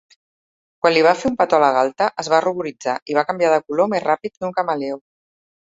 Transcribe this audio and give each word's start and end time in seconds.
Quan 0.85 0.93
li 0.95 1.03
va 1.07 1.11
fer 1.19 1.27
un 1.31 1.35
petó 1.41 1.57
a 1.57 1.59
la 1.65 1.69
galta, 1.75 2.09
es 2.25 2.31
va 2.35 2.41
ruboritzar 2.47 2.97
i 3.13 3.19
va 3.21 3.27
canviar 3.31 3.55
de 3.55 3.63
color 3.69 3.93
més 3.95 4.07
ràpid 4.11 4.37
que 4.37 4.49
un 4.51 4.57
camaleó. 4.63 5.03